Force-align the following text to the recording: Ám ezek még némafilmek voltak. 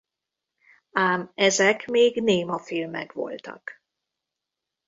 Ám 0.97 1.31
ezek 1.33 1.85
még 1.85 2.21
némafilmek 2.21 3.11
voltak. 3.11 3.81